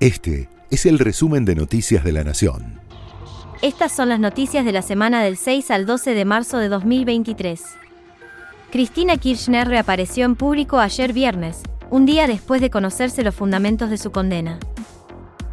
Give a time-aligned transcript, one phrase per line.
[0.00, 2.80] Este es el resumen de Noticias de la Nación.
[3.60, 7.62] Estas son las noticias de la semana del 6 al 12 de marzo de 2023.
[8.72, 11.60] Cristina Kirchner reapareció en público ayer viernes,
[11.90, 14.58] un día después de conocerse los fundamentos de su condena.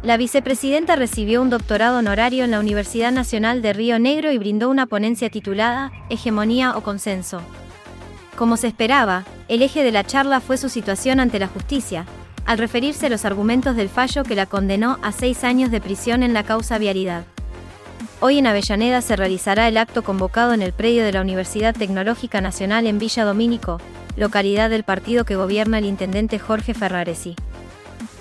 [0.02, 4.70] La vicepresidenta recibió un doctorado honorario en la Universidad Nacional de Río Negro y brindó
[4.70, 7.42] una ponencia titulada Hegemonía o Consenso.
[8.34, 12.06] Como se esperaba, el eje de la charla fue su situación ante la justicia,
[12.48, 16.22] al referirse a los argumentos del fallo que la condenó a seis años de prisión
[16.22, 17.24] en la causa vialidad.
[18.20, 22.40] Hoy en Avellaneda se realizará el acto convocado en el predio de la Universidad Tecnológica
[22.40, 23.82] Nacional en Villa Domínico,
[24.16, 27.36] localidad del partido que gobierna el intendente Jorge Ferraresi.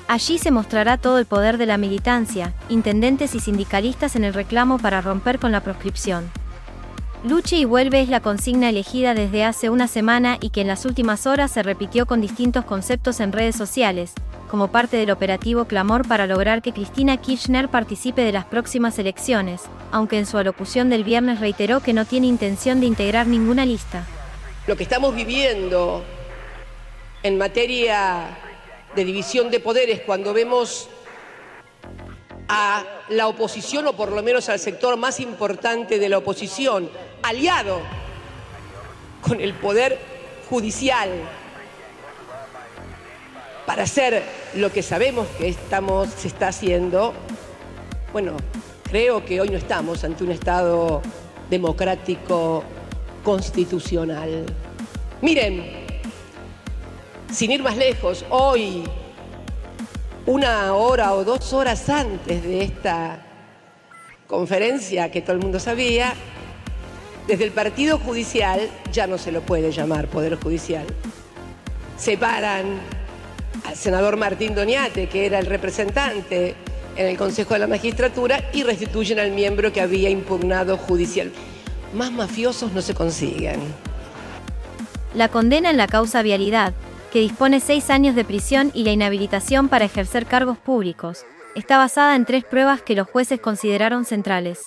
[0.09, 4.77] Allí se mostrará todo el poder de la militancia, intendentes y sindicalistas en el reclamo
[4.77, 6.29] para romper con la proscripción.
[7.23, 10.85] Luche y vuelve es la consigna elegida desde hace una semana y que en las
[10.85, 14.13] últimas horas se repitió con distintos conceptos en redes sociales,
[14.51, 19.63] como parte del operativo Clamor para lograr que Cristina Kirchner participe de las próximas elecciones,
[19.91, 24.05] aunque en su alocución del viernes reiteró que no tiene intención de integrar ninguna lista.
[24.67, 26.03] Lo que estamos viviendo
[27.23, 28.37] en materia
[28.95, 30.87] de división de poderes cuando vemos
[32.47, 36.89] a la oposición o por lo menos al sector más importante de la oposición,
[37.23, 37.79] aliado
[39.21, 39.99] con el poder
[40.49, 41.09] judicial
[43.65, 44.23] para hacer
[44.55, 47.13] lo que sabemos que estamos, se está haciendo,
[48.13, 48.37] bueno,
[48.83, 51.01] creo que hoy no estamos ante un Estado
[51.49, 52.63] democrático
[53.23, 54.45] constitucional.
[55.21, 55.85] Miren,
[57.29, 58.83] sin ir más lejos, hoy
[60.27, 63.25] una hora o dos horas antes de esta
[64.27, 66.13] conferencia que todo el mundo sabía,
[67.27, 68.59] desde el Partido Judicial,
[68.91, 70.85] ya no se lo puede llamar Poder Judicial,
[71.97, 72.77] separan
[73.65, 76.55] al senador Martín Doñate, que era el representante
[76.97, 81.31] en el Consejo de la Magistratura, y restituyen al miembro que había impugnado judicial.
[81.93, 83.61] Más mafiosos no se consiguen.
[85.13, 86.73] La condena en la causa vialidad
[87.11, 91.25] que dispone seis años de prisión y la inhabilitación para ejercer cargos públicos,
[91.55, 94.59] está basada en tres pruebas que los jueces consideraron centrales.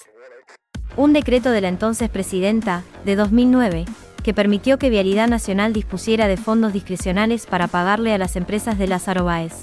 [0.97, 3.85] Un decreto de la entonces presidenta, de 2009,
[4.23, 8.89] que permitió que Vialidad Nacional dispusiera de fondos discrecionales para pagarle a las empresas de
[8.89, 9.55] Lázaro Báez.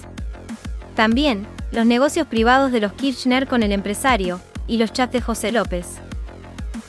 [0.96, 5.52] También, los negocios privados de los Kirchner con el empresario, y los chats de José
[5.52, 5.88] López.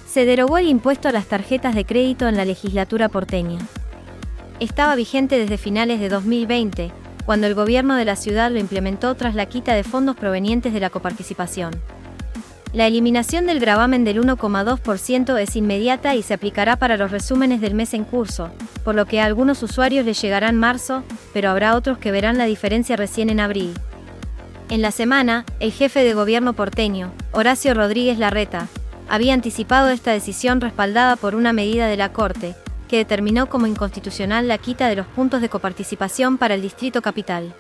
[0.08, 3.58] Se derogó el impuesto a las tarjetas de crédito en la legislatura porteña
[4.60, 6.90] estaba vigente desde finales de 2020,
[7.24, 10.80] cuando el gobierno de la ciudad lo implementó tras la quita de fondos provenientes de
[10.80, 11.72] la coparticipación.
[12.72, 17.74] La eliminación del gravamen del 1,2% es inmediata y se aplicará para los resúmenes del
[17.74, 18.50] mes en curso,
[18.84, 21.02] por lo que a algunos usuarios les llegará en marzo,
[21.32, 23.72] pero habrá otros que verán la diferencia recién en abril.
[24.68, 28.68] En la semana, el jefe de gobierno porteño, Horacio Rodríguez Larreta,
[29.08, 32.54] había anticipado esta decisión respaldada por una medida de la Corte,
[32.88, 37.54] que determinó como inconstitucional la quita de los puntos de coparticipación para el Distrito Capital.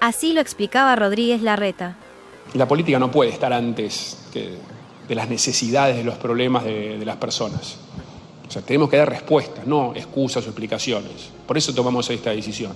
[0.00, 1.96] Así lo explicaba Rodríguez Larreta.
[2.54, 7.16] La política no puede estar antes de las necesidades, de los problemas de, de las
[7.16, 7.78] personas.
[8.46, 11.30] O sea, tenemos que dar respuestas, no excusas o explicaciones.
[11.46, 12.72] Por eso tomamos esta decisión.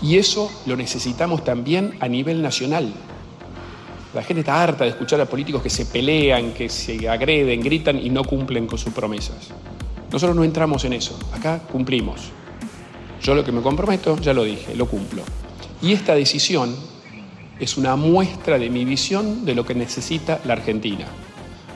[0.00, 2.92] Y eso lo necesitamos también a nivel nacional.
[4.14, 7.98] La gente está harta de escuchar a políticos que se pelean, que se agreden, gritan
[7.98, 9.50] y no cumplen con sus promesas.
[10.10, 12.30] Nosotros no entramos en eso, acá cumplimos.
[13.22, 15.22] Yo lo que me comprometo, ya lo dije, lo cumplo.
[15.82, 16.74] Y esta decisión
[17.58, 21.06] es una muestra de mi visión de lo que necesita la Argentina.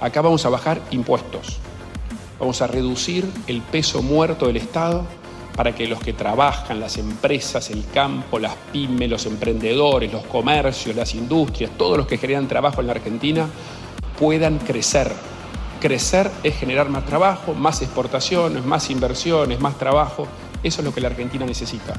[0.01, 1.59] Acá vamos a bajar impuestos,
[2.39, 5.05] vamos a reducir el peso muerto del Estado
[5.57, 10.97] para que los que trabajan, las empresas, el campo, las pymes, los emprendedores, los comercios,
[10.97, 13.47] las industrias, todos los que generan trabajo en la Argentina
[14.19, 15.13] puedan crecer,
[15.81, 20.29] Crecer es generar más trabajo, más exportaciones, más inversiones, más trabajo.
[20.63, 21.95] Eso es lo que la Argentina necesita.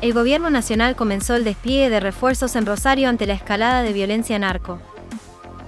[0.00, 4.38] El gobierno nacional comenzó el despliegue de refuerzos en Rosario ante la escalada de violencia
[4.38, 4.78] narco.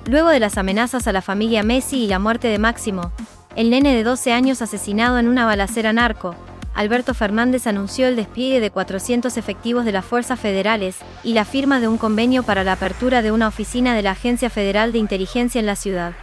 [0.06, 3.12] Luego de las amenazas a la familia Messi y la muerte de Máximo,
[3.54, 6.34] el nene de 12 años asesinado en una balacera narco,
[6.74, 11.80] Alberto Fernández anunció el despliegue de 400 efectivos de las fuerzas federales y la firma
[11.80, 15.58] de un convenio para la apertura de una oficina de la Agencia Federal de Inteligencia
[15.58, 16.14] en la ciudad.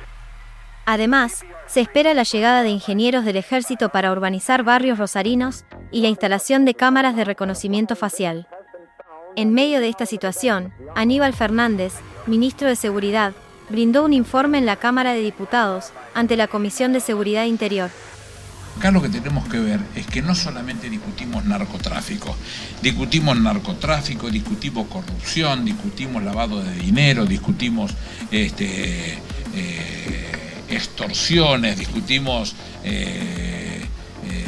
[0.85, 6.09] Además, se espera la llegada de ingenieros del ejército para urbanizar barrios rosarinos y la
[6.09, 8.47] instalación de cámaras de reconocimiento facial.
[9.35, 11.93] En medio de esta situación, Aníbal Fernández,
[12.27, 13.33] ministro de Seguridad,
[13.69, 17.89] brindó un informe en la Cámara de Diputados ante la Comisión de Seguridad Interior.
[18.77, 22.35] Acá lo que tenemos que ver es que no solamente discutimos narcotráfico,
[22.81, 27.93] discutimos narcotráfico, discutimos corrupción, discutimos lavado de dinero, discutimos
[28.31, 29.13] este,
[29.55, 33.81] eh, extorsiones, discutimos eh,
[34.27, 34.45] eh,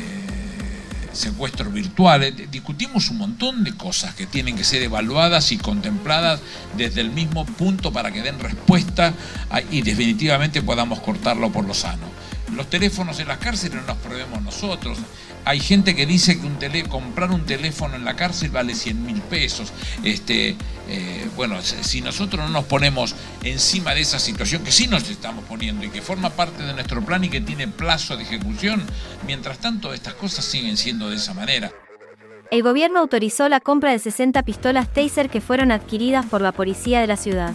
[1.14, 6.40] secuestros virtuales, discutimos un montón de cosas que tienen que ser evaluadas y contempladas
[6.78, 9.14] desde el mismo punto para que den respuesta
[9.72, 12.17] y definitivamente podamos cortarlo por lo sano.
[12.56, 14.98] Los teléfonos en las cárceles no los probemos nosotros.
[15.46, 19.72] Hay gente que dice que comprar un teléfono en la cárcel vale 100 mil pesos.
[20.04, 20.56] Este,
[20.90, 25.46] eh, bueno, si nosotros no nos ponemos encima de esa situación, que sí nos estamos
[25.46, 28.84] poniendo y que forma parte de nuestro plan y que tiene plazo de ejecución,
[29.26, 31.72] mientras tanto estas cosas siguen siendo de esa manera.
[32.50, 37.02] El gobierno autorizó la compra de 60 pistolas Taser que fueron adquiridas por la policía
[37.02, 37.54] de la ciudad.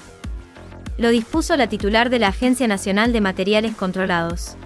[0.99, 4.57] Lo dispuso la titular de la Agencia Nacional de Materiales Controlados.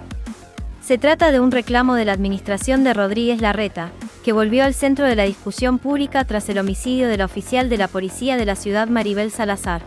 [0.87, 3.91] Se trata de un reclamo de la administración de Rodríguez Larreta,
[4.25, 7.77] que volvió al centro de la discusión pública tras el homicidio de la oficial de
[7.77, 9.83] la policía de la ciudad Maribel Salazar.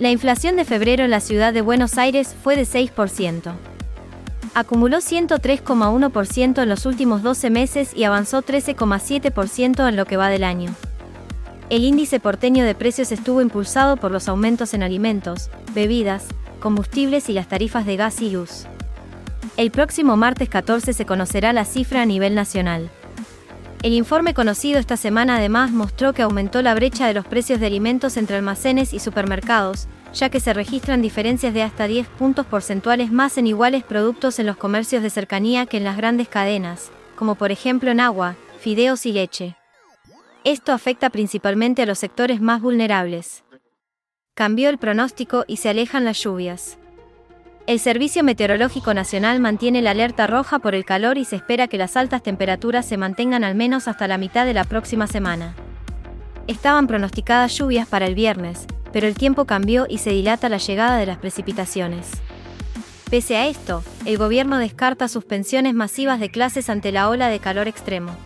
[0.00, 3.52] La inflación de febrero en la ciudad de Buenos Aires fue de 6%.
[4.54, 10.42] Acumuló 103,1% en los últimos 12 meses y avanzó 13,7% en lo que va del
[10.42, 10.74] año.
[11.70, 16.24] El índice porteño de precios estuvo impulsado por los aumentos en alimentos, bebidas,
[16.58, 18.66] combustibles y las tarifas de gas y luz.
[19.58, 22.90] El próximo martes 14 se conocerá la cifra a nivel nacional.
[23.82, 27.66] El informe conocido esta semana además mostró que aumentó la brecha de los precios de
[27.66, 33.12] alimentos entre almacenes y supermercados, ya que se registran diferencias de hasta 10 puntos porcentuales
[33.12, 37.34] más en iguales productos en los comercios de cercanía que en las grandes cadenas, como
[37.34, 39.56] por ejemplo en agua, fideos y leche.
[40.44, 43.44] Esto afecta principalmente a los sectores más vulnerables.
[44.34, 46.78] Cambió el pronóstico y se alejan las lluvias.
[47.68, 51.78] El Servicio Meteorológico Nacional mantiene la alerta roja por el calor y se espera que
[51.78, 55.54] las altas temperaturas se mantengan al menos hasta la mitad de la próxima semana.
[56.48, 60.96] Estaban pronosticadas lluvias para el viernes, pero el tiempo cambió y se dilata la llegada
[60.96, 62.10] de las precipitaciones.
[63.08, 67.68] Pese a esto, el gobierno descarta suspensiones masivas de clases ante la ola de calor
[67.68, 68.16] extremo.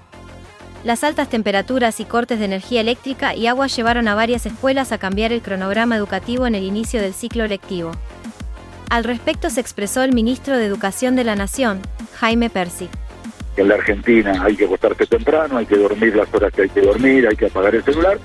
[0.82, 4.98] Las altas temperaturas y cortes de energía eléctrica y agua llevaron a varias escuelas a
[4.98, 7.92] cambiar el cronograma educativo en el inicio del ciclo lectivo.
[8.90, 11.80] Al respecto se expresó el ministro de Educación de la Nación,
[12.14, 12.90] Jaime Persic.
[13.56, 16.82] En la Argentina hay que acostarse temprano, hay que dormir las horas que hay que
[16.82, 18.18] dormir, hay que apagar el celular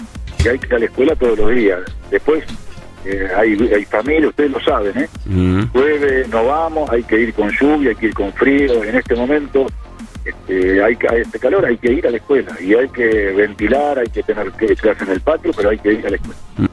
[0.44, 1.80] y hay que ir a la escuela todos los días.
[2.12, 2.44] Después
[3.06, 5.10] eh, hay, hay familia, ustedes lo saben, ¿eh?
[5.26, 8.84] Llueve, no vamos, hay que ir con lluvia, hay que ir con frío.
[8.84, 9.66] En este momento
[10.26, 13.98] este, hay, hay este calor, hay que ir a la escuela y hay que ventilar,
[13.98, 16.71] hay que tener clases en el patio, pero hay que ir a la escuela.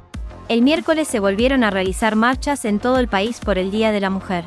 [0.49, 4.01] El miércoles se volvieron a realizar marchas en todo el país por el Día de
[4.01, 4.45] la Mujer.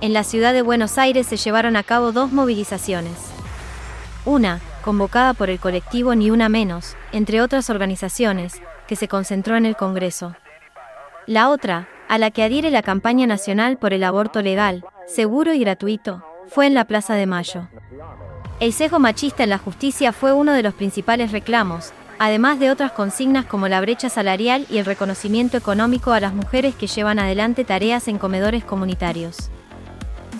[0.00, 3.12] En la ciudad de Buenos Aires se llevaron a cabo dos movilizaciones.
[4.24, 9.66] Una, convocada por el colectivo Ni Una Menos, entre otras organizaciones, que se concentró en
[9.66, 10.36] el Congreso.
[11.26, 15.58] La otra, a la que adhiere la campaña nacional por el aborto legal, seguro y
[15.58, 17.68] gratuito, fue en la Plaza de Mayo.
[18.58, 22.92] El sesgo machista en la justicia fue uno de los principales reclamos, además de otras
[22.92, 27.64] consignas como la brecha salarial y el reconocimiento económico a las mujeres que llevan adelante
[27.64, 29.50] tareas en comedores comunitarios.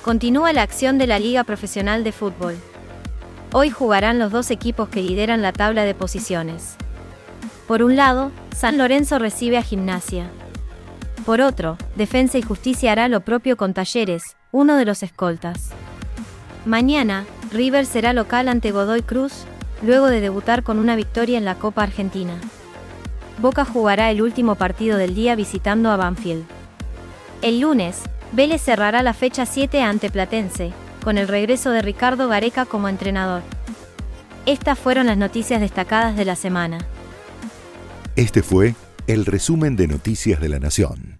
[0.02, 2.56] Continúa la acción de la Liga Profesional de Fútbol.
[3.52, 6.76] Hoy jugarán los dos equipos que lideran la tabla de posiciones.
[7.66, 10.28] Por un lado, San Lorenzo recibe a Gimnasia.
[11.24, 15.70] Por otro, Defensa y Justicia hará lo propio con Talleres, uno de los escoltas.
[16.66, 19.44] Mañana, River será local ante Godoy Cruz,
[19.84, 22.34] luego de debutar con una victoria en la Copa Argentina.
[23.38, 26.44] Boca jugará el último partido del día visitando a Banfield.
[27.42, 30.72] El lunes, Vélez cerrará la fecha 7 ante Platense,
[31.02, 33.42] con el regreso de Ricardo Gareca como entrenador.
[34.46, 36.78] Estas fueron las noticias destacadas de la semana.
[38.16, 38.74] Este fue
[39.06, 41.13] el resumen de Noticias de la Nación.